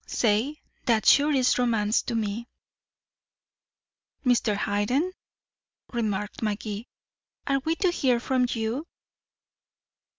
[0.07, 2.47] Say that sure is romance to me."
[4.25, 4.55] "Mr.
[4.57, 5.11] Hayden,"
[5.93, 6.87] remarked Magee,
[7.45, 8.87] "are we to hear from you?"